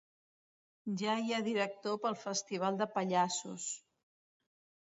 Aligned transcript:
Ja 1.01 1.17
hi 1.25 1.35
ha 1.35 1.41
director 1.49 1.99
pel 2.05 2.17
Festival 2.23 2.81
de 2.81 2.91
Pallassos 2.97 3.69